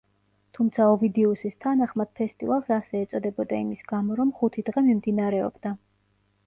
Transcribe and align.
თუმცა 0.57 0.87
ოვიდიუსის 0.93 1.59
თანახმად 1.65 2.11
ფესტივალს 2.21 2.73
ასე 2.79 3.03
ეწოდებოდა 3.07 3.61
იმის 3.67 3.85
გამო, 3.95 4.19
რომ 4.23 4.35
ხუთი 4.41 4.69
დღე 4.73 4.87
მიმდინარეობდა. 4.89 5.81